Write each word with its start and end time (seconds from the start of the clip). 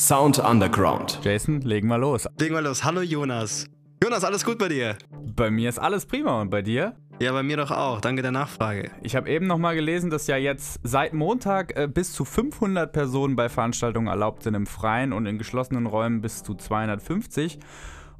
Sound 0.00 0.38
Underground. 0.38 1.20
Jason, 1.22 1.60
legen 1.60 1.88
wir 1.88 1.98
los. 1.98 2.26
Legen 2.38 2.54
wir 2.54 2.62
los. 2.62 2.84
Hallo 2.84 3.02
Jonas. 3.02 3.66
Jonas, 4.02 4.24
alles 4.24 4.46
gut 4.46 4.56
bei 4.56 4.68
dir? 4.68 4.96
Bei 5.36 5.50
mir 5.50 5.68
ist 5.68 5.78
alles 5.78 6.06
prima 6.06 6.40
und 6.40 6.48
bei 6.48 6.62
dir? 6.62 6.96
Ja, 7.20 7.32
bei 7.32 7.42
mir 7.42 7.58
doch 7.58 7.70
auch. 7.70 8.00
Danke 8.00 8.22
der 8.22 8.32
Nachfrage. 8.32 8.92
Ich 9.02 9.14
habe 9.14 9.28
eben 9.28 9.46
nochmal 9.46 9.74
gelesen, 9.74 10.08
dass 10.08 10.26
ja 10.26 10.38
jetzt 10.38 10.80
seit 10.82 11.12
Montag 11.12 11.76
äh, 11.76 11.86
bis 11.86 12.14
zu 12.14 12.24
500 12.24 12.90
Personen 12.90 13.36
bei 13.36 13.50
Veranstaltungen 13.50 14.06
erlaubt 14.06 14.42
sind 14.42 14.54
im 14.54 14.66
Freien 14.66 15.12
und 15.12 15.26
in 15.26 15.36
geschlossenen 15.36 15.84
Räumen 15.84 16.22
bis 16.22 16.42
zu 16.42 16.54
250. 16.54 17.58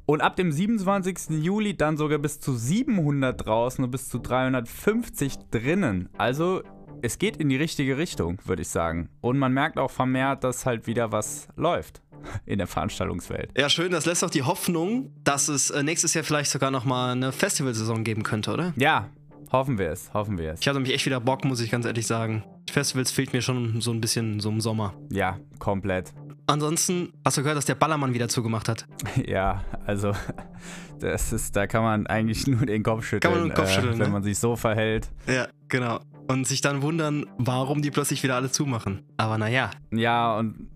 Und 0.05 0.21
ab 0.21 0.35
dem 0.35 0.51
27. 0.51 1.41
Juli 1.41 1.75
dann 1.75 1.97
sogar 1.97 2.19
bis 2.19 2.39
zu 2.39 2.53
700 2.53 3.43
draußen 3.43 3.83
und 3.83 3.89
bis 3.89 4.07
zu 4.07 4.19
350 4.19 5.49
drinnen. 5.49 6.09
Also 6.15 6.61
es 7.01 7.17
geht 7.17 7.37
in 7.37 7.49
die 7.49 7.55
richtige 7.55 7.97
Richtung, 7.97 8.39
würde 8.45 8.61
ich 8.61 8.69
sagen. 8.69 9.09
Und 9.21 9.37
man 9.37 9.53
merkt 9.53 9.77
auch 9.77 9.91
vermehrt, 9.91 10.43
dass 10.43 10.65
halt 10.65 10.87
wieder 10.87 11.11
was 11.11 11.47
läuft 11.55 12.01
in 12.45 12.57
der 12.57 12.67
Veranstaltungswelt. 12.67 13.51
Ja, 13.57 13.69
schön. 13.69 13.91
Das 13.91 14.05
lässt 14.05 14.23
auch 14.23 14.29
die 14.29 14.43
Hoffnung, 14.43 15.11
dass 15.23 15.47
es 15.47 15.69
äh, 15.69 15.83
nächstes 15.83 16.13
Jahr 16.13 16.23
vielleicht 16.23 16.51
sogar 16.51 16.71
nochmal 16.71 17.11
eine 17.11 17.31
Festivalsaison 17.31 18.03
geben 18.03 18.23
könnte, 18.23 18.51
oder? 18.51 18.73
Ja, 18.75 19.09
hoffen 19.51 19.77
wir 19.77 19.89
es, 19.89 20.13
hoffen 20.13 20.37
wir 20.37 20.53
es. 20.53 20.61
Ich 20.61 20.67
hatte 20.67 20.79
mich 20.79 20.93
echt 20.93 21.05
wieder 21.05 21.19
Bock, 21.19 21.43
muss 21.43 21.59
ich 21.59 21.71
ganz 21.71 21.85
ehrlich 21.85 22.07
sagen. 22.07 22.43
Festivals 22.69 23.11
fehlt 23.11 23.33
mir 23.33 23.41
schon 23.41 23.81
so 23.81 23.91
ein 23.91 24.01
bisschen 24.01 24.39
so 24.39 24.49
im 24.49 24.61
Sommer. 24.61 24.93
Ja, 25.09 25.39
komplett. 25.59 26.13
Ansonsten, 26.47 27.13
hast 27.23 27.37
du 27.37 27.41
gehört, 27.43 27.57
dass 27.57 27.65
der 27.65 27.75
Ballermann 27.75 28.13
wieder 28.13 28.27
zugemacht 28.27 28.67
hat? 28.69 28.85
Ja, 29.25 29.63
also 29.85 30.13
das 30.99 31.33
ist, 31.33 31.55
da 31.55 31.67
kann 31.67 31.83
man 31.83 32.07
eigentlich 32.07 32.47
nur 32.47 32.65
den 32.65 32.83
Kopf 32.83 33.05
schütteln, 33.05 33.21
kann 33.21 33.39
man 33.39 33.49
den 33.49 33.55
Kopf 33.55 33.71
schütteln 33.71 33.95
äh, 33.95 33.99
wenn 33.99 34.07
ne? 34.07 34.13
man 34.13 34.23
sich 34.23 34.37
so 34.37 34.55
verhält. 34.55 35.09
Ja, 35.27 35.47
genau. 35.67 35.99
Und 36.31 36.47
sich 36.47 36.61
dann 36.61 36.81
wundern, 36.81 37.25
warum 37.37 37.81
die 37.81 37.91
plötzlich 37.91 38.23
wieder 38.23 38.35
alle 38.35 38.49
zumachen. 38.49 39.01
Aber 39.17 39.37
naja. 39.37 39.69
Ja, 39.91 40.37
und 40.37 40.69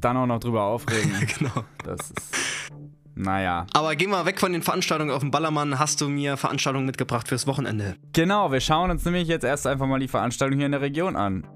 dann 0.00 0.16
auch 0.16 0.26
noch 0.26 0.40
drüber 0.40 0.64
aufregen. 0.64 1.12
genau. 1.38 1.64
Das 1.84 2.10
ist. 2.10 2.72
Naja. 3.14 3.66
Aber 3.72 3.94
gehen 3.94 4.10
wir 4.10 4.26
weg 4.26 4.40
von 4.40 4.52
den 4.52 4.62
Veranstaltungen 4.62 5.12
auf 5.12 5.20
dem 5.20 5.30
Ballermann. 5.30 5.78
Hast 5.78 6.00
du 6.00 6.08
mir 6.08 6.36
Veranstaltungen 6.36 6.86
mitgebracht 6.86 7.28
fürs 7.28 7.46
Wochenende? 7.46 7.94
Genau, 8.14 8.50
wir 8.50 8.58
schauen 8.58 8.90
uns 8.90 9.04
nämlich 9.04 9.28
jetzt 9.28 9.44
erst 9.44 9.64
einfach 9.68 9.86
mal 9.86 10.00
die 10.00 10.08
Veranstaltung 10.08 10.58
hier 10.58 10.66
in 10.66 10.72
der 10.72 10.80
Region 10.80 11.14
an. 11.14 11.46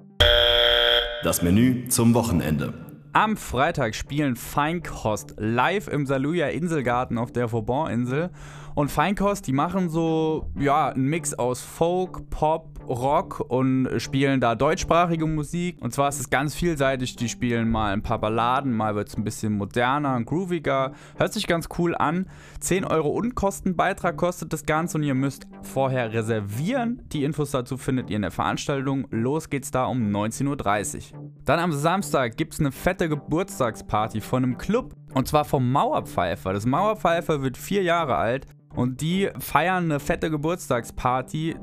Das 1.24 1.42
Menü 1.42 1.88
zum 1.88 2.14
Wochenende. 2.14 2.83
Am 3.16 3.36
Freitag 3.36 3.94
spielen 3.94 4.34
Feinkost 4.34 5.36
live 5.38 5.86
im 5.86 6.04
Saluja 6.04 6.48
Inselgarten 6.48 7.16
auf 7.16 7.30
der 7.30 7.52
Vauban-Insel. 7.52 8.30
Und 8.74 8.90
Feinkost, 8.90 9.46
die 9.46 9.52
machen 9.52 9.88
so, 9.88 10.50
ja, 10.58 10.88
einen 10.88 11.06
Mix 11.06 11.32
aus 11.32 11.60
Folk, 11.60 12.28
Pop, 12.30 12.80
Rock 12.88 13.38
und 13.38 13.88
spielen 13.98 14.40
da 14.40 14.56
deutschsprachige 14.56 15.26
Musik. 15.26 15.80
Und 15.80 15.94
zwar 15.94 16.08
ist 16.08 16.18
es 16.18 16.28
ganz 16.28 16.56
vielseitig. 16.56 17.14
Die 17.14 17.28
spielen 17.28 17.70
mal 17.70 17.92
ein 17.92 18.02
paar 18.02 18.18
Balladen, 18.18 18.72
mal 18.72 18.96
wird 18.96 19.10
es 19.10 19.16
ein 19.16 19.22
bisschen 19.22 19.56
moderner 19.56 20.16
und 20.16 20.24
grooviger. 20.24 20.90
Hört 21.16 21.32
sich 21.32 21.46
ganz 21.46 21.68
cool 21.78 21.94
an. 21.94 22.26
10 22.58 22.84
Euro 22.84 23.10
Unkostenbeitrag 23.10 24.16
kostet 24.16 24.52
das 24.52 24.66
Ganze 24.66 24.98
und 24.98 25.04
ihr 25.04 25.14
müsst 25.14 25.46
vorher 25.62 26.12
reservieren. 26.12 27.02
Die 27.12 27.22
Infos 27.22 27.52
dazu 27.52 27.76
findet 27.76 28.10
ihr 28.10 28.16
in 28.16 28.22
der 28.22 28.32
Veranstaltung. 28.32 29.06
Los 29.10 29.50
geht's 29.50 29.70
da 29.70 29.84
um 29.84 30.10
19.30 30.10 31.12
Uhr. 31.14 31.23
Dann 31.44 31.58
am 31.58 31.72
Samstag 31.72 32.36
gibt 32.36 32.54
es 32.54 32.60
eine 32.60 32.72
fette 32.72 33.08
Geburtstagsparty 33.08 34.20
von 34.20 34.42
einem 34.42 34.58
Club. 34.58 34.94
Und 35.12 35.28
zwar 35.28 35.44
vom 35.44 35.70
Mauerpfeifer. 35.70 36.52
Das 36.52 36.66
Mauerpfeifer 36.66 37.42
wird 37.42 37.56
vier 37.56 37.82
Jahre 37.82 38.16
alt. 38.16 38.46
Und 38.74 39.00
die 39.00 39.30
feiern 39.38 39.84
eine 39.84 40.00
fette 40.00 40.30
Geburtstagsparty. 40.30 41.56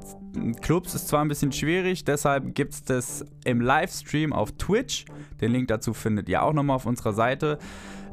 Clubs 0.61 0.95
ist 0.95 1.09
zwar 1.09 1.21
ein 1.21 1.27
bisschen 1.27 1.51
schwierig, 1.51 2.05
deshalb 2.05 2.55
gibt 2.55 2.73
es 2.73 2.83
das 2.83 3.25
im 3.43 3.59
Livestream 3.59 4.31
auf 4.31 4.53
Twitch. 4.53 5.03
Den 5.41 5.51
Link 5.51 5.67
dazu 5.67 5.93
findet 5.93 6.29
ihr 6.29 6.41
auch 6.41 6.53
nochmal 6.53 6.77
auf 6.77 6.85
unserer 6.85 7.11
Seite. 7.11 7.57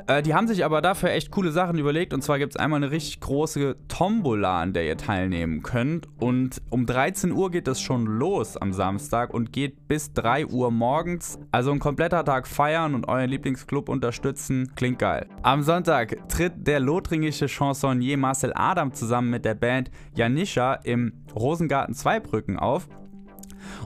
Äh, 0.08 0.22
die 0.22 0.34
haben 0.34 0.48
sich 0.48 0.64
aber 0.64 0.80
dafür 0.80 1.10
echt 1.10 1.30
coole 1.30 1.52
Sachen 1.52 1.78
überlegt. 1.78 2.14
Und 2.14 2.22
zwar 2.22 2.38
gibt 2.38 2.54
es 2.54 2.56
einmal 2.56 2.82
eine 2.82 2.90
richtig 2.90 3.20
große 3.20 3.76
Tombola, 3.88 4.62
an 4.62 4.72
der 4.72 4.86
ihr 4.86 4.96
teilnehmen 4.96 5.62
könnt. 5.62 6.08
Und 6.18 6.62
um 6.70 6.86
13 6.86 7.30
Uhr 7.30 7.50
geht 7.50 7.68
es 7.68 7.80
schon 7.80 8.06
los 8.06 8.56
am 8.56 8.72
Samstag 8.72 9.32
und 9.32 9.52
geht 9.52 9.86
bis 9.86 10.12
3 10.14 10.46
Uhr 10.46 10.70
morgens. 10.70 11.38
Also 11.52 11.70
ein 11.70 11.78
kompletter 11.78 12.24
Tag 12.24 12.48
feiern 12.48 12.94
und 12.94 13.06
euren 13.06 13.28
Lieblingsclub 13.28 13.90
unterstützen. 13.90 14.72
Klingt 14.74 14.98
geil. 14.98 15.26
Am 15.42 15.62
Sonntag 15.62 16.16
tritt 16.28 16.66
der 16.66 16.80
lothringische 16.80 17.46
Chansonnier 17.46 18.16
Marcel 18.16 18.52
Adam 18.54 18.94
zusammen 18.94 19.28
mit 19.28 19.44
der 19.44 19.54
Band 19.54 19.90
Janisha 20.14 20.74
im 20.84 21.12
Rosengarten 21.34 21.94
Zweibrücken 21.94 22.58
auf. 22.58 22.88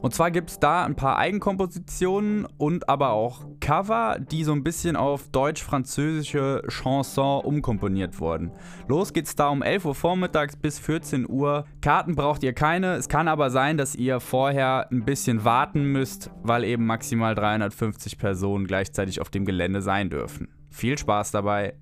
Und 0.00 0.14
zwar 0.14 0.30
gibt 0.30 0.50
es 0.50 0.58
da 0.58 0.84
ein 0.84 0.96
paar 0.96 1.18
Eigenkompositionen 1.18 2.46
und 2.58 2.88
aber 2.88 3.10
auch 3.10 3.44
Cover, 3.60 4.18
die 4.18 4.44
so 4.44 4.52
ein 4.52 4.64
bisschen 4.64 4.96
auf 4.96 5.28
deutsch-französische 5.28 6.62
Chanson 6.68 7.44
umkomponiert 7.44 8.20
wurden. 8.20 8.52
Los 8.88 9.12
geht's 9.12 9.34
da 9.34 9.48
um 9.48 9.62
11 9.62 9.84
Uhr 9.84 9.94
vormittags 9.94 10.56
bis 10.56 10.78
14 10.78 11.28
Uhr. 11.28 11.64
Karten 11.80 12.14
braucht 12.14 12.42
ihr 12.42 12.52
keine. 12.52 12.94
Es 12.94 13.08
kann 13.08 13.28
aber 13.28 13.50
sein, 13.50 13.76
dass 13.76 13.94
ihr 13.94 14.20
vorher 14.20 14.90
ein 14.90 15.04
bisschen 15.04 15.44
warten 15.44 15.84
müsst, 15.84 16.30
weil 16.42 16.64
eben 16.64 16.86
maximal 16.86 17.34
350 17.34 18.18
Personen 18.18 18.66
gleichzeitig 18.66 19.20
auf 19.20 19.30
dem 19.30 19.44
Gelände 19.44 19.82
sein 19.82 20.10
dürfen. 20.10 20.48
Viel 20.70 20.98
Spaß 20.98 21.30
dabei. 21.32 21.74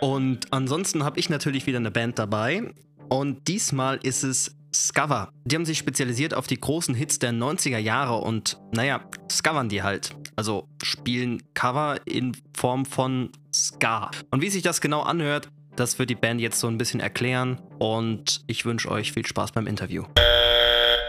Und 0.00 0.52
ansonsten 0.52 1.04
habe 1.04 1.18
ich 1.18 1.28
natürlich 1.28 1.66
wieder 1.66 1.78
eine 1.78 1.90
Band 1.90 2.18
dabei. 2.18 2.72
Und 3.08 3.48
diesmal 3.48 3.98
ist 4.02 4.22
es 4.22 4.56
Scover. 4.74 5.32
Die 5.44 5.56
haben 5.56 5.64
sich 5.64 5.78
spezialisiert 5.78 6.34
auf 6.34 6.46
die 6.46 6.58
großen 6.58 6.94
Hits 6.94 7.18
der 7.18 7.32
90er 7.32 7.78
Jahre 7.78 8.16
und 8.16 8.58
naja, 8.72 9.00
scovern 9.30 9.68
die 9.68 9.82
halt. 9.82 10.14
Also 10.36 10.68
spielen 10.82 11.42
Cover 11.54 11.98
in 12.04 12.36
Form 12.56 12.84
von 12.84 13.30
Ska. 13.52 14.10
Und 14.30 14.42
wie 14.42 14.50
sich 14.50 14.62
das 14.62 14.80
genau 14.80 15.02
anhört, 15.02 15.48
das 15.76 15.98
wird 15.98 16.10
die 16.10 16.14
Band 16.14 16.40
jetzt 16.40 16.60
so 16.60 16.66
ein 16.66 16.78
bisschen 16.78 17.00
erklären 17.00 17.60
und 17.78 18.42
ich 18.46 18.64
wünsche 18.64 18.90
euch 18.90 19.12
viel 19.12 19.26
Spaß 19.26 19.52
beim 19.52 19.66
Interview. 19.66 20.04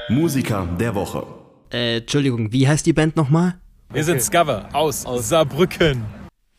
Musiker 0.09 0.67
der 0.79 0.95
Woche. 0.95 1.25
Äh, 1.71 1.97
Entschuldigung, 1.97 2.51
wie 2.51 2.67
heißt 2.67 2.85
die 2.85 2.93
Band 2.93 3.15
nochmal? 3.15 3.59
Wir 3.93 4.03
sind 4.03 4.21
Scover 4.21 4.69
aus, 4.73 5.05
aus 5.05 5.29
Saarbrücken. 5.29 6.03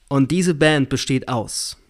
Und 0.09 0.31
diese 0.31 0.55
Band 0.55 0.89
besteht 0.89 1.29
aus 1.29 1.82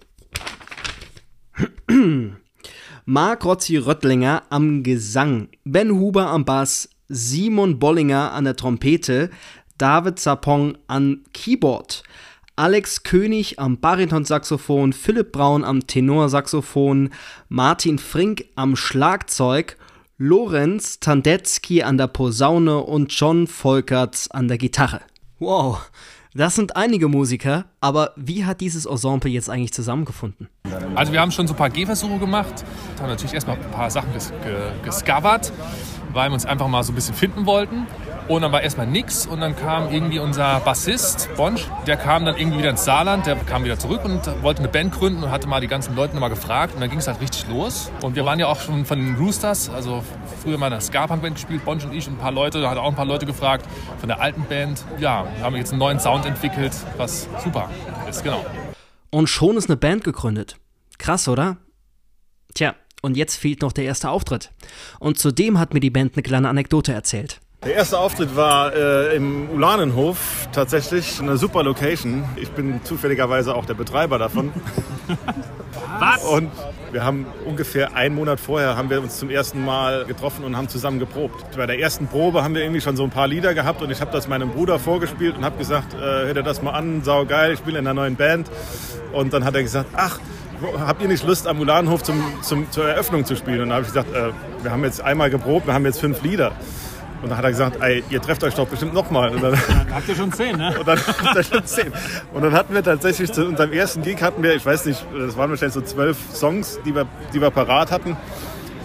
Marc 3.05 3.45
Rotzi-Röttlinger 3.45 4.45
am 4.51 4.85
Gesang, 4.85 5.49
Ben 5.65 5.91
Huber 5.91 6.29
am 6.29 6.45
Bass, 6.45 6.89
Simon 7.09 7.81
Bollinger 7.81 8.33
an 8.33 8.45
der 8.45 8.55
Trompete, 8.55 9.29
David 9.77 10.21
Zapong 10.21 10.79
an 10.87 11.25
Keyboard, 11.33 12.05
Alex 12.55 13.03
König 13.03 13.59
am 13.59 13.79
Baritonsaxophon, 13.79 14.93
Philipp 14.93 15.33
Braun 15.33 15.65
am 15.65 15.85
Tenorsaxophon, 15.85 17.11
Martin 17.49 17.99
Frink 17.99 18.45
am 18.55 18.77
Schlagzeug, 18.77 19.77
Lorenz 20.17 21.01
Tandetzky 21.01 21.83
an 21.83 21.99
der 21.99 22.07
Posaune 22.07 22.85
und 22.85 23.13
John 23.13 23.49
Volkerts 23.49 24.31
an 24.31 24.47
der 24.47 24.59
Gitarre. 24.59 25.01
Wow, 25.41 25.91
das 26.35 26.55
sind 26.55 26.77
einige 26.77 27.09
Musiker, 27.09 27.67
aber 27.81 28.13
wie 28.17 28.45
hat 28.45 28.61
dieses 28.61 28.87
Ensemble 28.87 29.31
jetzt 29.31 29.51
eigentlich 29.51 29.73
zusammengefunden? 29.73 30.49
Also 30.95 31.13
wir 31.13 31.21
haben 31.21 31.31
schon 31.31 31.47
so 31.47 31.55
ein 31.55 31.57
paar 31.57 31.71
Gehversuche 31.71 32.19
gemacht, 32.19 32.65
haben 33.01 33.09
natürlich 33.09 33.35
erstmal 33.35 33.57
ein 33.57 33.71
paar 33.71 33.91
Sachen 33.91 34.13
ges 34.13 34.33
gescovert, 34.83 35.53
weil 36.13 36.31
wir 36.31 36.35
uns 36.35 36.47
einfach 36.47 36.69
mal 36.69 36.83
so 36.83 36.93
ein 36.93 36.95
bisschen 36.95 37.15
finden 37.15 37.47
wollten. 37.47 37.87
Und 38.29 38.43
dann 38.43 38.53
war 38.53 38.63
erstmal 38.63 38.87
nix 38.87 39.27
und 39.27 39.41
dann 39.41 39.57
kam 39.57 39.93
irgendwie 39.93 40.21
unser 40.21 40.61
Bassist, 40.61 41.29
Bonsch, 41.37 41.67
der 41.87 41.97
kam 41.97 42.25
dann 42.25 42.37
irgendwie 42.37 42.59
wieder 42.59 42.71
ins 42.71 42.85
Saarland, 42.85 43.27
der 43.27 43.35
kam 43.37 43.65
wieder 43.65 43.79
zurück 43.79 44.05
und 44.05 44.21
wollte 44.43 44.61
eine 44.61 44.69
Band 44.69 44.93
gründen 44.93 45.25
und 45.25 45.31
hatte 45.31 45.49
mal 45.49 45.61
die 45.61 45.67
ganzen 45.67 45.97
Leute 45.97 46.15
nochmal 46.15 46.31
gefragt 46.31 46.75
und 46.75 46.81
dann 46.81 46.89
ging 46.89 47.01
es 47.01 47.09
halt 47.09 47.21
richtig 47.21 47.49
los. 47.49 47.91
Und 48.01 48.15
wir 48.15 48.25
waren 48.25 48.39
ja 48.39 48.47
auch 48.47 48.61
schon 48.61 48.85
von 48.85 48.99
den 48.99 49.17
Roosters, 49.17 49.71
also 49.71 50.05
früher 50.43 50.57
mal 50.57 50.69
in 50.69 50.73
der 50.73 50.81
Ska-Punk-Band 50.81 51.35
gespielt, 51.35 51.65
Bonsch 51.65 51.85
und 51.85 51.93
ich 51.93 52.07
und 52.07 52.15
ein 52.15 52.19
paar 52.19 52.33
Leute, 52.33 52.61
da 52.61 52.71
hat 52.71 52.79
auch 52.79 52.89
ein 52.89 52.95
paar 52.95 53.07
Leute 53.07 53.27
gefragt 53.27 53.67
von 53.99 54.09
der 54.09 54.21
alten 54.21 54.45
Band. 54.45 54.85
Ja, 54.99 55.27
wir 55.37 55.45
haben 55.45 55.57
jetzt 55.57 55.71
einen 55.71 55.81
neuen 55.81 55.99
Sound 55.99 56.25
entwickelt, 56.25 56.73
was 56.97 57.29
super 57.43 57.69
ist, 58.09 58.23
genau. 58.23 58.45
Und 59.11 59.29
schon 59.29 59.57
ist 59.57 59.69
eine 59.69 59.77
Band 59.77 60.05
gegründet. 60.05 60.57
Krass, 60.99 61.27
oder? 61.27 61.57
Tja, 62.55 62.75
und 63.03 63.17
jetzt 63.17 63.37
fehlt 63.37 63.61
noch 63.61 63.73
der 63.73 63.85
erste 63.85 64.09
Auftritt. 64.09 64.51
Und 64.99 65.19
zudem 65.19 65.59
hat 65.59 65.75
mir 65.75 65.81
die 65.81 65.91
Band 65.91 66.15
eine 66.15 66.23
kleine 66.23 66.49
Anekdote 66.49 66.93
erzählt. 66.93 67.41
Der 67.65 67.75
erste 67.75 67.97
Auftritt 67.99 68.35
war 68.35 68.75
äh, 68.75 69.15
im 69.15 69.49
Ulanenhof, 69.51 70.49
tatsächlich 70.51 71.21
eine 71.21 71.37
super 71.37 71.63
Location. 71.63 72.25
Ich 72.35 72.51
bin 72.51 72.81
zufälligerweise 72.83 73.55
auch 73.55 73.67
der 73.67 73.75
Betreiber 73.75 74.19
davon. 74.19 74.53
Was? 76.01 76.25
Und 76.25 76.51
wir 76.91 77.05
haben 77.05 77.27
ungefähr 77.47 77.95
einen 77.95 78.17
Monat 78.17 78.41
vorher 78.41 78.77
haben 78.77 78.91
wir 78.91 79.01
uns 79.01 79.19
zum 79.19 79.31
ersten 79.31 79.65
Mal 79.65 80.05
getroffen 80.07 80.45
und 80.45 80.57
haben 80.57 80.69
zusammen 80.69 80.99
geprobt. 80.99 81.57
Bei 81.57 81.67
der 81.67 81.79
ersten 81.79 82.09
Probe 82.09 82.43
haben 82.43 82.57
wir 82.57 82.63
irgendwie 82.63 82.81
schon 82.81 82.97
so 82.97 83.05
ein 83.05 83.11
paar 83.11 83.29
Lieder 83.29 83.55
gehabt 83.55 83.81
und 83.81 83.93
ich 83.93 84.01
habe 84.01 84.11
das 84.11 84.27
meinem 84.27 84.51
Bruder 84.51 84.81
vorgespielt 84.81 85.37
und 85.37 85.45
habe 85.45 85.57
gesagt, 85.57 85.95
äh, 85.95 85.99
hör 85.99 86.35
dir 86.35 86.43
das 86.43 86.63
mal 86.63 86.73
an, 86.73 87.05
sau 87.05 87.25
geil, 87.27 87.53
ich 87.53 87.61
bin 87.61 87.77
in 87.77 87.87
einer 87.87 87.95
neuen 87.95 88.17
Band. 88.17 88.51
Und 89.13 89.33
dann 89.33 89.45
hat 89.45 89.55
er 89.55 89.63
gesagt, 89.63 89.91
ach, 89.95 90.19
habt 90.79 91.03
ihr 91.03 91.09
nicht 91.09 91.27
Lust 91.27 91.47
am 91.47 91.61
Ulanenhof 91.61 92.03
zum, 92.03 92.23
zum, 92.43 92.71
zur 92.71 92.89
Eröffnung 92.89 93.25
zu 93.25 93.37
spielen? 93.37 93.61
Und 93.61 93.69
dann 93.69 93.77
habe 93.77 93.83
ich 93.83 93.93
gesagt, 93.93 94.15
äh, 94.15 94.31
wir 94.63 94.71
haben 94.71 94.85
jetzt 94.85 95.01
einmal 95.01 95.31
geprobt, 95.31 95.67
wir 95.67 95.75
haben 95.75 95.85
jetzt 95.85 96.01
fünf 96.01 96.23
Lieder. 96.23 96.53
Und 97.23 97.29
dann 97.29 97.39
hat 97.39 97.45
er 97.45 97.51
gesagt, 97.51 97.77
ey, 97.81 98.03
ihr 98.11 98.21
trefft 98.21 98.43
euch 98.43 98.55
doch 98.55 98.67
bestimmt 98.67 98.95
nochmal. 98.95 99.31
Und 99.31 99.43
dann, 99.43 99.57
Habt 99.95 100.09
ihr 100.09 100.17
schon 100.17 100.33
zehn, 100.33 100.57
ne? 100.57 100.75
und 100.79 100.89
dann 100.89 100.99
hat 100.99 101.37
er 101.37 101.43
schon 101.45 101.65
zehn. 101.65 101.93
Und 102.33 102.43
dann 102.43 102.53
hatten 102.53 102.75
wir 102.75 102.83
tatsächlich 102.83 103.33
zu 103.33 103.47
unserem 103.47 103.73
ersten 103.73 104.03
Gig 104.03 104.21
hatten 104.21 104.43
wir, 104.43 104.55
ich 104.55 104.67
weiß 104.67 104.87
nicht, 104.87 105.07
das 105.17 105.37
waren 105.37 105.51
wahrscheinlich 105.51 105.75
so 105.75 105.83
zwölf 105.83 106.17
Songs, 106.33 106.81
die 106.85 106.95
wir, 106.95 107.07
die 107.33 107.41
wir 107.41 107.51
parat 107.51 107.93
hatten. 107.93 108.17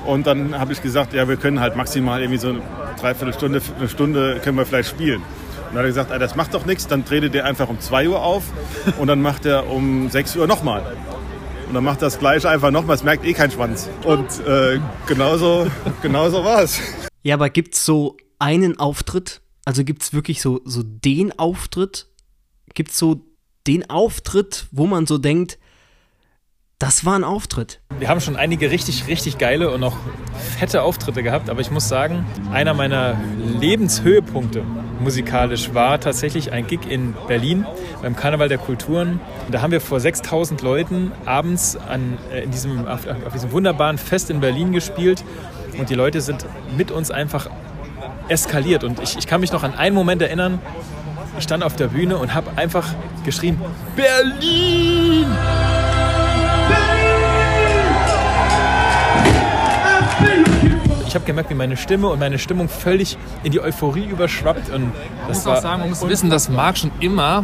Und 0.05 0.27
dann 0.27 0.57
habe 0.57 0.71
ich 0.71 0.81
gesagt, 0.81 1.13
ja, 1.13 1.27
wir 1.27 1.35
können 1.35 1.59
halt 1.59 1.75
maximal 1.75 2.21
irgendwie 2.21 2.39
so 2.39 2.49
eine 2.49 2.61
Dreiviertelstunde, 3.01 3.61
eine 3.77 3.89
Stunde 3.89 4.39
können 4.43 4.57
wir 4.57 4.65
vielleicht 4.65 4.89
spielen. 4.89 5.21
Und 5.21 5.75
dann 5.75 5.79
hat 5.79 5.83
er 5.83 5.87
gesagt, 5.87 6.11
ey, 6.11 6.19
das 6.19 6.35
macht 6.35 6.53
doch 6.53 6.65
nichts, 6.65 6.87
dann 6.87 7.05
tretet 7.05 7.33
ihr 7.35 7.43
einfach 7.43 7.67
um 7.67 7.79
2 7.79 8.07
Uhr 8.07 8.21
auf 8.21 8.43
und 8.99 9.07
dann 9.07 9.21
macht 9.21 9.45
er 9.45 9.69
um 9.69 10.09
6 10.09 10.35
Uhr 10.37 10.47
nochmal. 10.47 10.83
Und 11.67 11.73
dann 11.73 11.83
macht 11.83 12.01
das 12.01 12.17
gleiche 12.17 12.49
einfach 12.49 12.71
nochmal, 12.71 12.95
es 12.95 13.03
merkt 13.03 13.25
eh 13.25 13.33
kein 13.33 13.51
Schwanz. 13.51 13.89
Und 14.03 14.27
äh, 14.45 14.79
genauso, 15.05 15.67
genauso 16.01 16.43
war 16.43 16.63
es. 16.63 16.79
Ja, 17.23 17.35
aber 17.35 17.49
gibt's 17.49 17.85
so 17.85 18.15
einen 18.39 18.79
Auftritt? 18.79 19.41
Also 19.65 19.83
gibt's 19.83 20.13
wirklich 20.13 20.41
so, 20.41 20.61
so 20.63 20.81
den 20.83 21.37
Auftritt? 21.37 22.07
Gibt's 22.73 22.97
so 22.97 23.21
den 23.67 23.89
Auftritt, 23.89 24.67
wo 24.71 24.85
man 24.85 25.05
so 25.05 25.17
denkt, 25.17 25.59
das 26.79 27.03
war 27.03 27.15
ein 27.15 27.23
Auftritt? 27.23 27.81
Wir 27.99 28.07
haben 28.07 28.21
schon 28.21 28.37
einige 28.37 28.71
richtig, 28.71 29.07
richtig 29.07 29.37
geile 29.37 29.71
und 29.71 29.83
auch 29.83 29.97
fette 30.59 30.83
Auftritte 30.83 31.23
gehabt, 31.23 31.49
aber 31.49 31.59
ich 31.59 31.71
muss 31.71 31.89
sagen, 31.89 32.25
einer 32.51 32.73
meiner 32.73 33.19
Lebenshöhepunkte 33.59 34.63
musikalisch 34.99 35.73
war 35.73 35.99
tatsächlich 35.99 36.51
ein 36.51 36.67
Gig 36.67 36.81
in 36.89 37.13
Berlin 37.27 37.65
beim 38.01 38.15
Karneval 38.15 38.49
der 38.49 38.57
Kulturen. 38.57 39.19
Da 39.51 39.61
haben 39.61 39.71
wir 39.71 39.81
vor 39.81 39.99
6000 39.99 40.61
Leuten 40.61 41.11
abends 41.25 41.77
an, 41.77 42.17
äh, 42.31 42.43
in 42.43 42.51
diesem, 42.51 42.87
auf, 42.87 43.07
auf 43.07 43.33
diesem 43.33 43.51
wunderbaren 43.51 43.97
Fest 43.97 44.29
in 44.29 44.39
Berlin 44.39 44.71
gespielt 44.71 45.23
und 45.77 45.89
die 45.89 45.95
Leute 45.95 46.21
sind 46.21 46.45
mit 46.75 46.91
uns 46.91 47.11
einfach 47.11 47.49
eskaliert. 48.27 48.83
Und 48.83 48.99
ich, 49.01 49.17
ich 49.17 49.27
kann 49.27 49.41
mich 49.41 49.51
noch 49.51 49.63
an 49.63 49.75
einen 49.75 49.95
Moment 49.95 50.21
erinnern, 50.21 50.59
ich 51.37 51.43
stand 51.43 51.63
auf 51.63 51.75
der 51.75 51.87
Bühne 51.87 52.17
und 52.17 52.33
habe 52.33 52.51
einfach 52.55 52.87
geschrien, 53.23 53.61
Berlin! 53.95 55.27
Habe 61.17 61.25
gemerkt, 61.25 61.49
wie 61.49 61.55
meine 61.55 61.77
Stimme 61.77 62.07
und 62.07 62.19
meine 62.19 62.39
Stimmung 62.39 62.69
völlig 62.69 63.17
in 63.43 63.51
die 63.51 63.59
Euphorie 63.59 64.05
überschwappt. 64.05 64.69
Und 64.69 64.91
das 65.27 65.45
muss 65.45 65.47
auch 65.47 65.61
sagen, 65.61 65.81
man 65.81 65.89
muss 65.89 66.07
wissen, 66.07 66.29
dass 66.29 66.49
Marc 66.49 66.77
schon 66.77 66.91
immer 66.99 67.43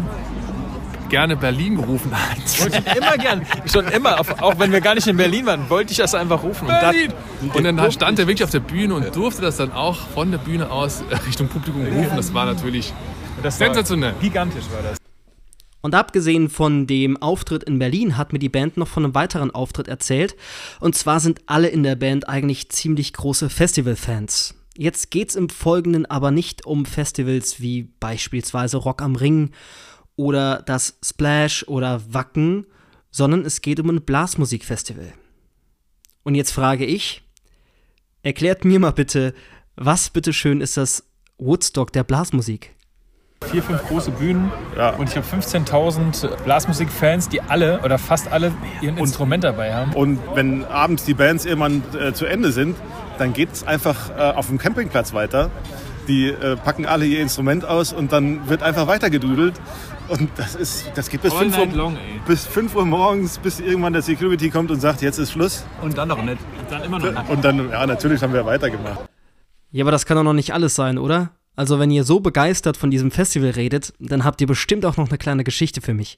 gerne 1.10 1.36
Berlin 1.36 1.76
gerufen 1.76 2.12
hat. 2.12 2.38
wollte 2.60 2.84
ich 2.86 2.96
immer 2.96 3.18
gern, 3.18 3.46
schon 3.72 3.88
immer, 3.90 4.20
auch 4.20 4.58
wenn 4.58 4.72
wir 4.72 4.82
gar 4.82 4.96
nicht 4.96 5.06
in 5.08 5.18
Berlin 5.18 5.46
waren, 5.46 5.70
wollte 5.70 5.92
ich 5.92 5.98
das 5.98 6.16
einfach 6.16 6.42
rufen. 6.42 6.68
Und 6.68 6.80
Berlin! 6.80 7.14
Und 7.54 7.64
dann 7.64 7.92
stand 7.92 8.18
er 8.18 8.28
wirklich 8.28 8.44
auf 8.44 8.50
der 8.50 8.62
Bühne 8.62 8.96
und 8.96 9.16
durfte 9.16 9.42
das 9.42 9.58
dann 9.58 9.72
auch 9.72 9.98
von 10.16 10.32
der 10.32 10.40
Bühne 10.40 10.72
aus 10.72 11.04
Richtung 11.28 11.50
Publikum 11.50 11.84
rufen. 11.86 12.16
Das 12.16 12.34
war 12.34 12.46
natürlich 12.46 12.94
das 13.44 13.60
war 13.60 13.68
sensationell. 13.68 14.14
Gigantisch 14.22 14.66
war 14.72 14.82
das. 14.82 15.03
Und 15.84 15.96
abgesehen 15.96 16.50
von 16.50 16.88
dem 16.88 17.22
Auftritt 17.22 17.66
in 17.66 17.78
Berlin 17.78 18.16
hat 18.16 18.32
mir 18.32 18.40
die 18.40 18.48
Band 18.48 18.78
noch 18.78 18.88
von 18.88 19.04
einem 19.04 19.16
weiteren 19.16 19.52
Auftritt 19.52 19.90
erzählt. 19.90 20.38
Und 20.80 20.96
zwar 20.96 21.20
sind 21.20 21.42
alle 21.46 21.68
in 21.68 21.84
der 21.84 21.98
Band 21.98 22.30
eigentlich 22.30 22.70
ziemlich 22.70 23.12
große 23.12 23.50
Festivalfans. 23.50 24.56
Jetzt 24.78 25.12
geht's 25.12 25.36
im 25.36 25.50
Folgenden 25.50 26.06
aber 26.06 26.32
nicht 26.32 26.66
um 26.66 26.86
Festivals 26.86 27.60
wie 27.60 27.84
beispielsweise 28.00 28.78
Rock 28.78 29.02
am 29.02 29.18
Ring 29.18 29.52
oder 30.16 30.64
das 30.66 30.98
Splash 31.04 31.68
oder 31.68 32.02
Wacken, 32.14 32.66
sondern 33.12 33.44
es 33.46 33.62
geht 33.62 33.82
um 33.82 33.90
ein 33.90 34.04
Blasmusikfestival. 34.04 35.14
Und 36.24 36.36
jetzt 36.36 36.52
frage 36.52 36.86
ich, 36.86 37.24
erklärt 38.22 38.64
mir 38.64 38.80
mal 38.80 38.92
bitte, 38.92 39.34
was 39.76 40.10
bitteschön 40.10 40.62
ist 40.62 40.78
das 40.78 41.04
Woodstock 41.38 41.92
der 41.92 42.06
Blasmusik? 42.06 42.73
Vier, 43.52 43.64
fünf 43.64 43.84
große 43.88 44.12
Bühnen 44.12 44.52
Ja. 44.78 44.92
und 44.92 45.10
ich 45.10 45.16
habe 45.16 45.26
15.000 45.26 46.28
Blasmusikfans, 46.44 47.30
die 47.30 47.42
alle 47.42 47.80
oder 47.82 47.98
fast 47.98 48.32
alle 48.32 48.52
ihr 48.82 48.98
Instrument 48.98 49.44
dabei 49.44 49.74
haben. 49.74 49.94
Und 49.94 50.20
wenn 50.34 50.66
abends 50.66 51.04
die 51.06 51.14
Bands 51.14 51.46
irgendwann 51.46 51.84
äh, 52.00 52.14
zu 52.14 52.26
Ende 52.26 52.52
sind, 52.52 52.76
dann 53.18 53.34
geht 53.34 53.52
es 53.54 53.66
einfach 53.68 54.10
äh, 54.18 54.22
auf 54.22 54.48
dem 54.48 54.58
Campingplatz 54.58 55.14
weiter. 55.14 55.50
Die 56.08 56.28
äh, 56.28 56.58
packen 56.58 56.86
alle 56.86 57.06
ihr 57.06 57.22
Instrument 57.22 57.64
aus 57.64 57.94
und 57.94 58.12
dann 58.12 58.50
wird 58.50 58.62
einfach 58.64 58.88
weitergedudelt. 58.88 59.54
Und 60.10 60.30
das 60.36 60.56
ist, 60.56 60.92
das 60.96 61.10
geht 61.10 61.22
bis 61.22 61.32
All 61.34 61.50
5 61.50 61.58
Uhr, 61.58 61.68
long, 61.78 61.98
bis 62.28 62.46
5 62.46 62.76
Uhr 62.76 62.86
morgens, 62.86 63.38
bis 63.38 63.60
irgendwann 63.62 63.94
der 63.94 64.02
Security 64.02 64.50
kommt 64.50 64.70
und 64.70 64.82
sagt, 64.82 65.02
jetzt 65.02 65.18
ist 65.18 65.32
Schluss. 65.32 65.64
Und 65.82 65.98
dann 65.98 66.10
noch 66.10 66.22
nicht. 66.22 66.38
Und 66.60 66.72
dann 66.72 66.84
immer 66.84 67.00
noch 67.00 67.12
nicht. 67.12 67.30
Und 67.30 67.46
dann, 67.46 67.70
ja, 67.70 67.86
natürlich 67.86 68.22
haben 68.22 68.34
wir 68.34 68.46
weitergemacht. 68.46 69.00
Ja, 69.72 69.84
aber 69.86 69.92
das 69.92 70.06
kann 70.06 70.18
doch 70.18 70.24
noch 70.24 70.34
nicht 70.34 70.54
alles 70.54 70.76
sein, 70.76 70.98
oder? 70.98 71.30
Also, 71.56 71.80
wenn 71.80 71.92
ihr 71.92 72.04
so 72.04 72.20
begeistert 72.20 72.78
von 72.78 72.90
diesem 72.90 73.12
Festival 73.12 73.52
redet, 73.52 73.94
dann 74.00 74.24
habt 74.24 74.42
ihr 74.42 74.48
bestimmt 74.48 74.86
auch 74.86 74.98
noch 74.98 75.10
eine 75.10 75.18
kleine 75.18 75.44
Geschichte 75.44 75.82
für 75.82 75.94
mich. 75.94 76.18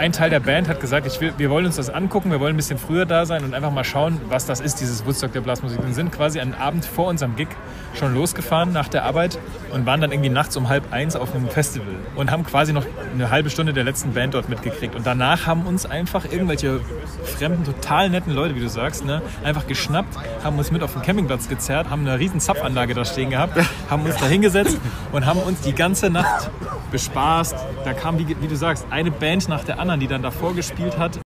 Ein 0.00 0.12
Teil 0.12 0.30
der 0.30 0.40
Band 0.40 0.68
hat 0.68 0.80
gesagt, 0.80 1.20
will, 1.20 1.34
wir 1.36 1.50
wollen 1.50 1.66
uns 1.66 1.76
das 1.76 1.90
angucken, 1.90 2.30
wir 2.30 2.40
wollen 2.40 2.54
ein 2.54 2.56
bisschen 2.56 2.78
früher 2.78 3.06
da 3.06 3.26
sein 3.26 3.44
und 3.44 3.54
einfach 3.54 3.70
mal 3.70 3.84
schauen, 3.84 4.20
was 4.28 4.46
das 4.46 4.60
ist, 4.60 4.80
dieses 4.80 5.04
Woodstock 5.04 5.32
der 5.32 5.40
Blasmusik. 5.40 5.78
Und 5.80 5.94
sind 5.94 6.12
quasi 6.12 6.40
einen 6.40 6.54
Abend 6.54 6.84
vor 6.84 7.08
unserem 7.08 7.34
Gig 7.36 7.48
schon 7.94 8.14
losgefahren 8.14 8.72
nach 8.72 8.88
der 8.88 9.04
Arbeit 9.04 9.38
und 9.72 9.86
waren 9.86 10.00
dann 10.00 10.12
irgendwie 10.12 10.30
nachts 10.30 10.56
um 10.56 10.68
halb 10.68 10.92
eins 10.92 11.16
auf 11.16 11.34
einem 11.34 11.48
Festival 11.48 11.94
und 12.14 12.30
haben 12.30 12.44
quasi 12.44 12.72
noch 12.72 12.86
eine 13.12 13.30
halbe 13.30 13.50
Stunde 13.50 13.72
der 13.72 13.84
letzten 13.84 14.14
Band 14.14 14.34
dort 14.34 14.48
mitgekriegt. 14.48 14.94
Und 14.94 15.06
danach 15.06 15.46
haben 15.46 15.66
uns 15.66 15.86
einfach 15.86 16.24
irgendwelche 16.24 16.80
fremden, 17.24 17.64
total 17.64 18.10
netten 18.10 18.32
Leute, 18.32 18.54
wie 18.54 18.60
du 18.60 18.68
sagst, 18.68 19.04
ne, 19.04 19.20
einfach 19.44 19.66
geschnappt, 19.66 20.16
haben 20.44 20.56
uns 20.56 20.70
mit 20.70 20.82
auf 20.82 20.92
den 20.92 21.02
Campingplatz 21.02 21.48
gezerrt, 21.48 21.90
haben 21.90 22.06
eine 22.06 22.18
riesen 22.18 22.40
Zapfanlage 22.40 22.94
da 22.94 23.04
stehen 23.04 23.30
gehabt, 23.30 23.58
haben 23.90 24.04
uns 24.04 24.16
da 24.16 24.26
hingesetzt 24.26 24.78
und 25.12 25.26
haben 25.26 25.40
uns 25.40 25.60
die 25.62 25.74
ganze 25.74 26.10
Nacht 26.10 26.50
bespaßt. 26.90 27.56
Da 27.84 27.94
kam, 27.94 28.18
wie, 28.18 28.28
wie 28.28 28.48
du 28.48 28.56
sagst, 28.56 28.86
eine 28.90 29.10
Band 29.10 29.48
nach 29.48 29.64
der 29.64 29.78
anderen, 29.78 30.00
die 30.00 30.06
dann 30.06 30.22
davor 30.22 30.54
gespielt 30.54 30.98
hat. 30.98 31.20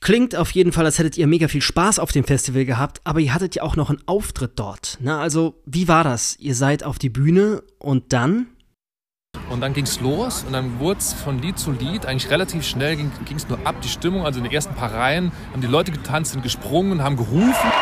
Klingt 0.00 0.34
auf 0.34 0.50
jeden 0.52 0.72
Fall, 0.72 0.86
als 0.86 0.98
hättet 0.98 1.18
ihr 1.18 1.26
mega 1.26 1.46
viel 1.46 1.60
Spaß 1.60 1.98
auf 1.98 2.10
dem 2.10 2.24
Festival 2.24 2.64
gehabt, 2.64 3.00
aber 3.04 3.20
ihr 3.20 3.34
hattet 3.34 3.54
ja 3.54 3.62
auch 3.62 3.76
noch 3.76 3.90
einen 3.90 4.00
Auftritt 4.06 4.52
dort. 4.56 4.98
Na, 5.00 5.20
also, 5.20 5.60
wie 5.66 5.88
war 5.88 6.04
das? 6.04 6.36
Ihr 6.38 6.54
seid 6.54 6.84
auf 6.84 6.98
die 6.98 7.10
Bühne 7.10 7.62
und 7.78 8.12
dann? 8.12 8.46
Und 9.50 9.60
dann 9.60 9.74
ging 9.74 9.84
es 9.84 10.00
los 10.00 10.42
und 10.44 10.52
dann 10.52 10.80
wurde 10.80 10.98
es 10.98 11.12
von 11.12 11.40
Lied 11.40 11.58
zu 11.58 11.70
Lied 11.70 12.06
eigentlich 12.06 12.30
relativ 12.30 12.64
schnell 12.64 12.96
ging 12.96 13.36
es 13.36 13.48
nur 13.48 13.58
ab. 13.64 13.76
Die 13.82 13.88
Stimmung, 13.88 14.24
also 14.24 14.38
in 14.38 14.44
den 14.44 14.52
ersten 14.52 14.74
paar 14.74 14.92
Reihen, 14.92 15.32
haben 15.52 15.60
die 15.60 15.68
Leute 15.68 15.92
getanzt, 15.92 16.32
sind 16.32 16.42
gesprungen, 16.42 17.02
haben 17.02 17.16
gerufen. 17.16 17.72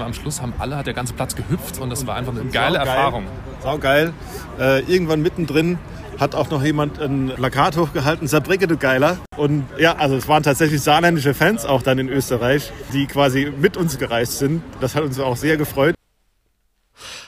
Und 0.00 0.06
am 0.06 0.14
Schluss 0.14 0.40
haben 0.40 0.54
alle, 0.58 0.76
hat 0.76 0.86
der 0.86 0.94
ganze 0.94 1.12
Platz 1.12 1.36
gehüpft 1.36 1.78
und 1.78 1.90
das 1.90 2.06
war 2.06 2.16
einfach 2.16 2.32
eine 2.32 2.44
geile 2.46 2.78
Saugeil. 2.78 2.96
Erfahrung. 2.96 3.26
Saugeil. 3.62 4.12
Äh, 4.58 4.80
irgendwann 4.90 5.20
mittendrin 5.20 5.78
hat 6.18 6.34
auch 6.34 6.48
noch 6.50 6.62
jemand 6.62 6.98
ein 6.98 7.32
Plakat 7.36 7.76
hochgehalten, 7.76 8.26
Sabricke 8.26 8.66
du 8.66 8.78
Geiler. 8.78 9.18
Und 9.36 9.66
ja, 9.78 9.96
also 9.96 10.16
es 10.16 10.26
waren 10.26 10.42
tatsächlich 10.42 10.80
saarländische 10.80 11.34
Fans 11.34 11.66
auch 11.66 11.82
dann 11.82 11.98
in 11.98 12.08
Österreich, 12.08 12.72
die 12.94 13.06
quasi 13.06 13.52
mit 13.58 13.76
uns 13.76 13.98
gereist 13.98 14.38
sind. 14.38 14.62
Das 14.80 14.94
hat 14.94 15.02
uns 15.02 15.18
auch 15.20 15.36
sehr 15.36 15.58
gefreut. 15.58 15.94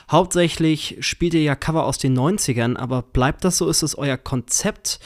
Hauptsächlich 0.09 0.97
spielt 1.01 1.35
ihr 1.35 1.43
ja 1.43 1.55
Cover 1.55 1.85
aus 1.85 1.99
den 1.99 2.17
90ern, 2.17 2.75
aber 2.75 3.03
bleibt 3.03 3.43
das 3.43 3.59
so? 3.59 3.69
Ist 3.69 3.83
es 3.83 3.95
euer 3.95 4.17
Konzept? 4.17 4.99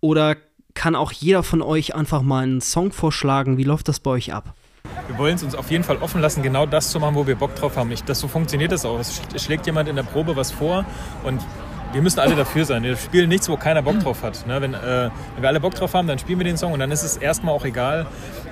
Oder 0.00 0.36
kann 0.72 0.96
auch 0.96 1.12
jeder 1.12 1.42
von 1.42 1.60
euch 1.60 1.94
einfach 1.94 2.22
mal 2.22 2.44
einen 2.44 2.62
Song 2.62 2.92
vorschlagen? 2.92 3.58
Wie 3.58 3.64
läuft 3.64 3.88
das 3.88 4.00
bei 4.00 4.10
euch 4.10 4.32
ab? 4.32 4.54
Wir 5.06 5.18
wollen 5.18 5.34
es 5.36 5.42
uns 5.42 5.54
auf 5.54 5.70
jeden 5.70 5.84
Fall 5.84 5.96
offen 5.98 6.20
lassen, 6.20 6.42
genau 6.42 6.66
das 6.66 6.90
zu 6.90 6.98
machen, 7.00 7.14
wo 7.14 7.26
wir 7.26 7.36
Bock 7.36 7.54
drauf 7.54 7.76
haben. 7.76 7.90
Ich, 7.92 8.04
das, 8.04 8.20
so 8.20 8.28
funktioniert 8.28 8.72
das 8.72 8.84
auch. 8.84 8.98
Es 8.98 9.20
sch- 9.20 9.38
schlägt 9.42 9.66
jemand 9.66 9.88
in 9.88 9.96
der 9.96 10.02
Probe 10.02 10.36
was 10.36 10.50
vor 10.50 10.84
und 11.24 11.40
wir 11.94 12.02
müssen 12.02 12.18
alle 12.18 12.34
dafür 12.34 12.64
sein. 12.64 12.82
Wir 12.82 12.96
spielen 12.96 13.28
nichts, 13.28 13.48
wo 13.48 13.56
keiner 13.56 13.80
Bock 13.80 14.00
drauf 14.00 14.22
hat. 14.24 14.46
Ne? 14.46 14.60
Wenn, 14.60 14.74
äh, 14.74 15.10
wenn 15.34 15.42
wir 15.42 15.48
alle 15.48 15.60
Bock 15.60 15.74
drauf 15.74 15.94
haben, 15.94 16.08
dann 16.08 16.18
spielen 16.18 16.40
wir 16.40 16.44
den 16.44 16.56
Song 16.56 16.72
und 16.72 16.80
dann 16.80 16.90
ist 16.90 17.04
es 17.04 17.16
erstmal 17.16 17.54
auch 17.54 17.64
egal, 17.64 18.06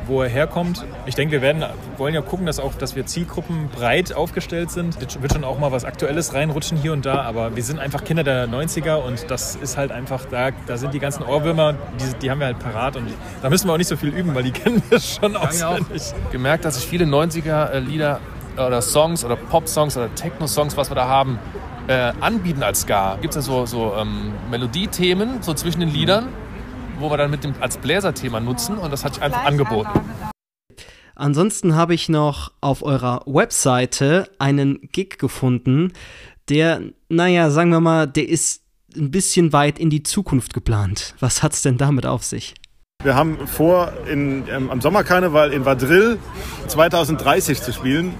wo 0.07 0.23
er 0.23 0.29
herkommt. 0.29 0.87
Ich 1.07 1.17
denke, 1.17 1.33
wir 1.33 1.43
werden, 1.43 1.65
wollen 1.97 2.15
ja 2.15 2.21
gucken, 2.21 2.47
dass, 2.47 2.61
auch, 2.61 2.75
dass 2.75 2.95
wir 2.95 3.05
Zielgruppen 3.05 3.69
breit 3.69 4.15
aufgestellt 4.15 4.71
sind. 4.71 4.97
Es 5.03 5.21
wird 5.21 5.33
schon 5.33 5.43
auch 5.43 5.59
mal 5.59 5.73
was 5.73 5.85
Aktuelles 5.85 6.35
reinrutschen 6.35 6.79
hier 6.79 6.93
und 6.93 7.05
da, 7.05 7.23
aber 7.23 7.57
wir 7.57 7.65
sind 7.65 7.81
einfach 7.81 8.05
Kinder 8.05 8.23
der 8.23 8.49
90er 8.49 8.97
und 8.97 9.29
das 9.29 9.57
ist 9.57 9.77
halt 9.77 9.91
einfach, 9.91 10.25
da, 10.31 10.51
da 10.67 10.77
sind 10.77 10.95
die 10.95 11.01
ganzen 11.01 11.25
Ohrwürmer, 11.25 11.75
die, 12.01 12.19
die 12.21 12.31
haben 12.31 12.39
wir 12.39 12.47
halt 12.47 12.61
parat 12.61 12.97
und 12.97 13.09
da 13.43 13.51
müssen 13.51 13.67
wir 13.67 13.73
auch 13.73 13.79
nicht 13.79 13.89
so 13.89 13.97
viel 13.97 14.11
üben, 14.11 14.35
weil 14.37 14.45
die 14.45 14.53
kennen 14.53 14.83
wir 14.89 15.01
schon 15.01 15.37
auswendig. 15.37 16.15
gemerkt, 16.31 16.65
dass 16.65 16.79
ich 16.79 16.87
viele 16.87 17.07
90er-Lieder 17.07 18.21
oder 18.57 18.83
Songs 18.83 19.25
oder 19.25 19.35
Pop-Songs 19.35 19.97
oder 19.97 20.15
Techno-Songs, 20.15 20.77
was 20.77 20.91
wir 20.91 20.95
da 20.95 21.09
haben, 21.09 21.39
äh, 21.89 22.13
anbieten 22.21 22.63
als 22.63 22.83
Ska. 22.83 23.17
Gibt 23.21 23.37
es 23.37 23.47
ja 23.47 23.53
so, 23.53 23.67
so 23.67 23.95
ähm, 23.95 24.33
Melodiethemen 24.51 25.43
so 25.43 25.55
zwischen 25.55 25.81
den 25.81 25.91
Liedern, 25.91 26.29
wo 26.99 27.11
wir 27.11 27.17
dann 27.17 27.31
mit 27.31 27.45
dem 27.45 27.55
als 27.61 27.77
Bläserthema 27.79 28.41
nutzen 28.41 28.79
und 28.79 28.91
das 28.93 29.05
hatte 29.05 29.19
ich 29.19 29.23
einfach 29.23 29.45
angeboten. 29.45 30.01
Ansonsten 31.15 31.75
habe 31.75 31.95
ich 31.95 32.09
noch 32.09 32.53
auf 32.61 32.83
eurer 32.83 33.23
Webseite 33.27 34.29
einen 34.39 34.81
Gig 34.93 35.19
gefunden, 35.19 35.93
der, 36.49 36.81
naja, 37.09 37.51
sagen 37.51 37.71
wir 37.71 37.81
mal, 37.81 38.07
der 38.07 38.29
ist 38.29 38.63
ein 38.97 39.11
bisschen 39.11 39.53
weit 39.53 39.79
in 39.79 39.91
die 39.91 40.03
Zukunft 40.03 40.55
geplant. 40.55 41.15
Was 41.21 41.43
hat's 41.43 41.63
denn 41.63 41.79
damit 41.79 42.07
auf 42.07 42.25
sich? 42.25 42.55
Wir 43.03 43.15
haben 43.15 43.47
vor, 43.47 43.93
in, 44.11 44.45
ähm, 44.49 44.71
am 44.71 44.81
Sommerkarneval 44.81 45.53
in 45.53 45.65
Vadril 45.65 46.19
2030 46.69 47.61
zu 47.61 47.73
spielen. 47.73 48.15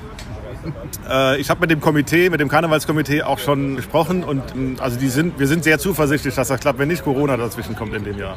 Äh, 1.09 1.41
ich 1.41 1.51
habe 1.51 1.61
mit 1.61 1.71
dem 1.71 1.81
Komitee, 1.81 2.31
mit 2.31 2.41
dem 2.41 2.49
Karnevalskomitee 2.49 3.23
auch 3.23 3.39
schon 3.39 3.77
gesprochen 3.77 4.25
und 4.25 4.43
ähm, 4.55 4.77
also 4.79 4.99
die 4.99 5.09
sind, 5.09 5.39
wir 5.39 5.47
sind 5.47 5.65
sehr 5.65 5.79
zuversichtlich, 5.79 6.35
dass 6.35 6.49
das 6.49 6.61
klappt, 6.61 6.79
wenn 6.79 6.89
nicht 6.89 7.05
Corona 7.05 7.37
dazwischen 7.37 7.77
kommt 7.77 7.95
in 7.95 8.05
dem 8.05 8.19
Jahr. 8.19 8.37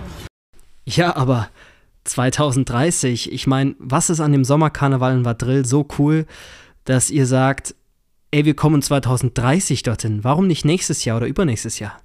Ja, 0.85 1.15
aber 1.15 1.49
2030, 2.05 3.31
ich 3.31 3.47
meine, 3.47 3.75
was 3.79 4.09
ist 4.09 4.19
an 4.19 4.31
dem 4.31 4.43
Sommerkarneval 4.45 5.17
in 5.17 5.25
Vadrill 5.25 5.65
so 5.65 5.87
cool, 5.97 6.25
dass 6.83 7.09
ihr 7.09 7.25
sagt, 7.25 7.75
ey, 8.31 8.45
wir 8.45 8.55
kommen 8.55 8.81
2030 8.81 9.83
dorthin. 9.83 10.23
Warum 10.23 10.47
nicht 10.47 10.65
nächstes 10.65 11.05
Jahr 11.05 11.17
oder 11.17 11.27
übernächstes 11.27 11.79
Jahr? 11.79 11.97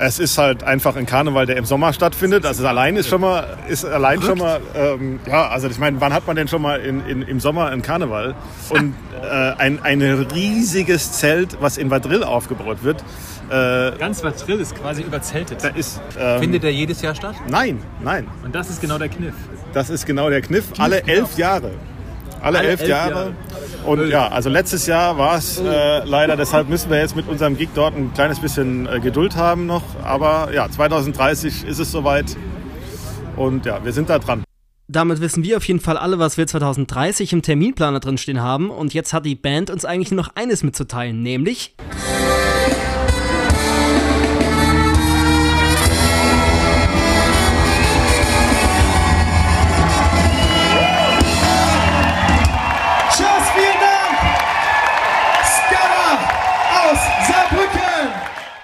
Es 0.00 0.18
ist 0.20 0.38
halt 0.38 0.62
einfach 0.62 0.94
ein 0.96 1.06
Karneval, 1.06 1.46
der 1.46 1.56
im 1.56 1.64
Sommer 1.64 1.92
stattfindet. 1.92 2.46
Also 2.46 2.66
allein 2.66 2.94
ist 2.96 3.08
schon 3.08 3.20
mal, 3.20 3.58
ist 3.68 3.84
allein 3.84 4.22
schon 4.22 4.38
mal, 4.38 4.60
ähm, 4.74 5.18
ja, 5.26 5.48
also 5.48 5.66
ich 5.68 5.78
meine, 5.78 6.00
wann 6.00 6.12
hat 6.12 6.26
man 6.26 6.36
denn 6.36 6.46
schon 6.46 6.62
mal 6.62 6.78
in, 6.80 7.04
in, 7.06 7.22
im 7.22 7.40
Sommer 7.40 7.66
einen 7.66 7.82
Karneval? 7.82 8.34
Und 8.70 8.94
äh, 9.22 9.26
ein, 9.58 9.82
ein 9.82 10.00
riesiges 10.02 11.12
Zelt, 11.12 11.56
was 11.60 11.78
in 11.78 11.90
Vadrill 11.90 12.22
aufgebaut 12.22 12.84
wird. 12.84 13.02
Äh, 13.50 13.96
Ganz 13.98 14.22
Vadrill 14.22 14.60
ist 14.60 14.76
quasi 14.76 15.02
überzeltet. 15.02 15.64
da 15.64 15.68
ist, 15.68 16.00
ähm, 16.18 16.40
Findet 16.40 16.62
der 16.62 16.72
jedes 16.72 17.02
Jahr 17.02 17.14
statt? 17.14 17.34
nein, 17.48 17.82
nein, 18.00 18.28
Und 18.44 18.54
das 18.54 18.70
ist 18.70 18.80
genau 18.80 18.98
der 18.98 19.08
Kniff. 19.08 19.34
das 19.72 19.90
ist 19.90 20.06
genau 20.06 20.28
der 20.30 20.42
Kniff. 20.42 20.66
Alle 20.78 21.02
elf 21.08 21.36
Jahre. 21.38 21.70
Alle, 22.40 22.58
elf, 22.58 22.80
elf 22.80 22.88
Jahre. 22.88 23.12
Jahre. 23.12 23.34
Und 23.84 24.08
ja, 24.08 24.28
also 24.28 24.50
letztes 24.50 24.86
Jahr 24.86 25.18
war 25.18 25.36
es 25.38 25.58
äh, 25.58 26.04
leider, 26.04 26.36
deshalb 26.36 26.68
müssen 26.68 26.90
wir 26.90 26.98
jetzt 26.98 27.16
mit 27.16 27.28
unserem 27.28 27.56
Gig 27.56 27.70
dort 27.74 27.96
ein 27.96 28.12
kleines 28.12 28.40
bisschen 28.40 28.86
äh, 28.86 29.00
Geduld 29.00 29.36
haben 29.36 29.66
noch. 29.66 29.82
Aber 30.04 30.52
ja, 30.52 30.70
2030 30.70 31.66
ist 31.66 31.78
es 31.78 31.90
soweit. 31.90 32.36
Und 33.36 33.66
ja, 33.66 33.84
wir 33.84 33.92
sind 33.92 34.10
da 34.10 34.18
dran. 34.18 34.44
Damit 34.88 35.20
wissen 35.20 35.44
wir 35.44 35.58
auf 35.58 35.64
jeden 35.64 35.80
Fall 35.80 35.98
alle, 35.98 36.18
was 36.18 36.38
wir 36.38 36.46
2030 36.46 37.32
im 37.34 37.42
Terminplaner 37.42 38.00
drinstehen 38.00 38.40
haben. 38.40 38.70
Und 38.70 38.94
jetzt 38.94 39.12
hat 39.12 39.26
die 39.26 39.34
Band 39.34 39.70
uns 39.70 39.84
eigentlich 39.84 40.10
nur 40.10 40.22
noch 40.22 40.34
eines 40.34 40.62
mitzuteilen, 40.62 41.22
nämlich 41.22 41.76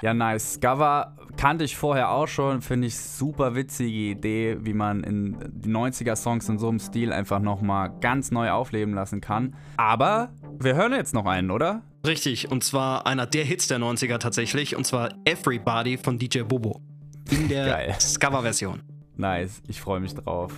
Ja, 0.05 0.13
nice. 0.13 0.57
Scava 0.57 1.17
kannte 1.39 1.65
ich 1.65 1.79
vorher 1.79 2.11
auch 2.11 2.29
schon. 2.29 2.61
Finde 2.61 2.89
ich 2.89 2.99
super 2.99 3.55
witzige 3.55 3.91
Idee, 3.91 4.59
wie 4.61 4.75
man 4.75 5.03
in 5.03 5.39
die 5.51 5.71
90er-Songs 5.71 6.47
in 6.51 6.59
so 6.59 6.69
einem 6.69 6.79
Stil 6.79 7.11
einfach 7.11 7.41
nochmal 7.41 7.91
ganz 8.03 8.31
neu 8.31 8.51
aufleben 8.51 8.93
lassen 8.93 9.23
kann. 9.23 9.57
Aber 9.79 10.29
wir 10.59 10.75
hören 10.75 10.93
jetzt 10.93 11.15
noch 11.15 11.25
einen, 11.25 11.51
oder? 11.51 11.81
Richtig, 12.07 12.51
und 12.53 12.63
zwar 12.63 13.07
einer 13.07 13.25
der 13.25 13.45
Hits 13.47 13.67
der 13.67 13.79
90er 13.79 14.19
tatsächlich, 14.19 14.77
und 14.77 14.85
zwar 14.85 15.09
Everybody 15.25 15.97
von 15.97 16.19
DJ 16.19 16.43
Bobo. 16.43 16.83
In 17.31 17.49
der 17.49 17.65
Geil. 17.71 17.97
Coverversion. 18.21 18.83
Nice, 19.17 19.63
ich 19.69 19.81
freue 19.81 20.01
mich 20.01 20.15
drauf. 20.15 20.53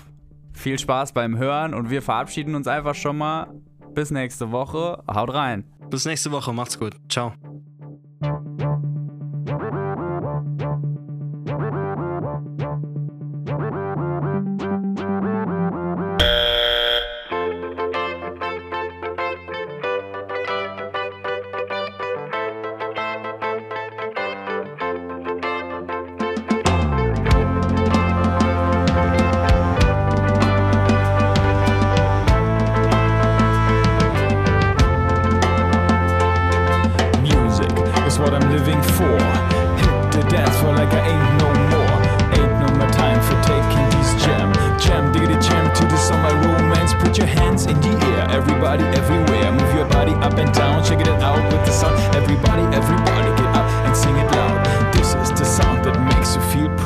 Viel 0.55 0.77
Spaß 0.77 1.13
beim 1.13 1.39
Hören 1.39 1.73
und 1.73 1.89
wir 1.89 2.03
verabschieden 2.03 2.57
uns 2.57 2.67
einfach 2.67 2.97
schon 2.97 3.17
mal. 3.17 3.47
Bis 3.95 4.11
nächste 4.11 4.51
Woche. 4.51 5.05
Haut 5.09 5.33
rein. 5.33 5.63
Bis 5.89 6.05
nächste 6.05 6.33
Woche, 6.33 6.53
macht's 6.53 6.81
gut. 6.81 6.97
Ciao. 7.09 7.33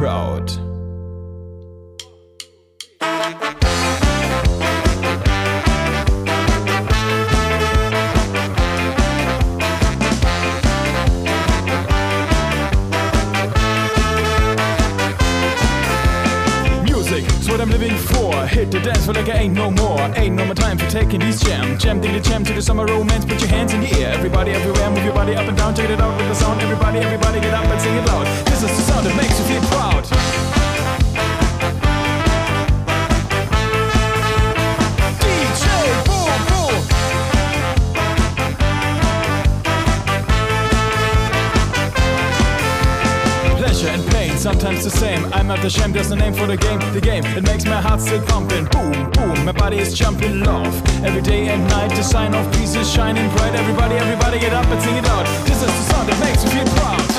Proud. 0.01 0.51
Music 16.83 17.27
is 17.29 17.51
what 17.51 17.61
I'm 17.61 17.69
living 17.69 17.95
for. 17.99 18.47
Hit 18.47 18.71
the 18.71 18.81
dance 18.81 19.05
floor 19.05 19.17
like 19.17 19.29
I 19.29 19.41
ain't 19.41 19.55
no 19.55 19.71
more. 19.71 20.01
Ain't 20.17 20.35
no 20.35 20.47
more 20.47 20.55
these 21.19 21.41
jam. 21.41 21.79
Jam, 21.79 22.01
the 22.01 22.21
jam 22.21 22.45
to 22.45 22.53
the 22.53 22.63
summer 22.63 22.87
romance. 22.87 23.25
Put 23.25 23.41
your 23.41 23.49
hands 23.49 23.73
in 23.73 23.81
the 23.81 23.91
air. 23.99 24.13
Everybody, 24.13 24.53
everywhere, 24.53 24.91
move 24.91 25.05
your 25.05 25.15
body 25.15 25.35
up 25.35 25.49
and 25.49 25.57
down. 25.57 25.75
Check 25.75 25.91
it 25.91 26.01
out 26.01 26.17
with 26.17 26.29
the 26.29 26.35
sound. 26.35 26.61
Everybody, 26.61 26.99
everybody, 26.99 27.41
get 27.41 27.55
up 27.55 27.65
and 27.65 27.81
sing 27.81 27.97
it 27.97 28.07
loud. 28.07 28.27
This 28.47 28.63
is 28.63 28.71
the 28.71 28.83
sound 28.83 29.07
that 29.07 29.17
makes 29.17 29.39
you 29.39 29.45
feel 29.47 29.63
proud. 29.71 30.60
Sometimes 44.71 44.93
the 44.93 44.99
same. 44.99 45.25
I'm 45.33 45.47
not 45.47 45.65
ashamed, 45.65 45.95
there's 45.95 46.11
no 46.11 46.17
name 46.17 46.33
for 46.33 46.47
the 46.47 46.57
game. 46.57 46.79
The 46.93 47.01
game, 47.01 47.25
it 47.25 47.43
makes 47.43 47.65
my 47.65 47.81
heart 47.81 48.01
still 48.01 48.23
pumping. 48.27 48.67
Boom, 48.67 49.11
boom, 49.11 49.45
my 49.45 49.53
body 49.53 49.79
is 49.79 49.95
jumping 49.95 50.41
love. 50.41 50.75
Every 51.05 51.23
day 51.23 51.49
and 51.49 51.67
night, 51.69 51.91
the 51.91 52.03
sign 52.03 52.35
of 52.35 52.47
peace 52.53 52.75
is 52.75 52.91
shining 52.91 53.29
bright. 53.37 53.55
Everybody, 53.55 53.97
everybody 53.97 54.39
get 54.39 54.53
up 54.53 54.67
and 54.67 54.81
sing 54.83 54.97
it 54.97 55.07
out. 55.07 55.27
This 55.47 55.57
is 55.63 55.67
the 55.67 55.93
sound 55.93 56.09
that 56.09 56.21
makes 56.21 56.45
you 56.45 56.51
feel 56.51 56.67
proud. 56.77 57.10